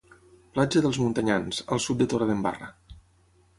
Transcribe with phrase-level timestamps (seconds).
[0.55, 2.73] Platja d'Els Muntanyans, al sud de Torredembarra.